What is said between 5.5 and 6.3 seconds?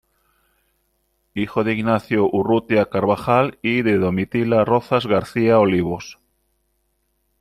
Olivos.